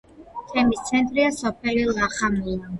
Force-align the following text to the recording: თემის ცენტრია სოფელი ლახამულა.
თემის 0.53 0.81
ცენტრია 0.87 1.29
სოფელი 1.43 1.87
ლახამულა. 1.95 2.69